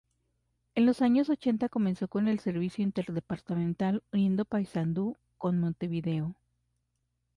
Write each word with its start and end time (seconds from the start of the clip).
En 0.73 0.87
los 0.87 1.03
años 1.03 1.29
ochenta 1.29 1.69
comenzó 1.69 2.07
con 2.07 2.27
el 2.27 2.39
servicio 2.39 2.83
interdepartamental, 2.83 4.01
uniendo 4.11 4.45
Paysandú 4.45 5.15
con 5.37 5.59
Montevideo. 5.59 6.35